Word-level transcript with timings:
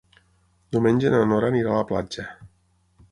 Diumenge 0.75 1.11
na 1.15 1.19
Nora 1.33 1.51
anirà 1.53 1.75
a 1.75 1.83
la 1.83 1.87
platja. 1.91 2.25